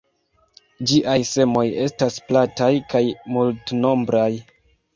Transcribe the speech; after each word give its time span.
Ĝiaj 0.91 1.17
semoj 1.31 1.65
estas 1.85 2.19
plataj 2.31 2.73
kaj 2.97 3.05
multnombraj. 3.37 4.31